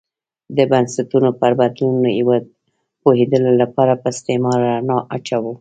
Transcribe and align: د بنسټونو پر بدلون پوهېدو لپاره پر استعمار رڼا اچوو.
د 0.57 0.59
بنسټونو 0.71 1.29
پر 1.39 1.51
بدلون 1.59 1.95
پوهېدو 3.01 3.37
لپاره 3.61 3.93
پر 4.01 4.09
استعمار 4.15 4.57
رڼا 4.67 4.97
اچوو. 5.15 5.49